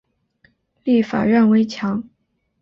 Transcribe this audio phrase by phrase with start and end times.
[0.83, 2.03] 立法院围墙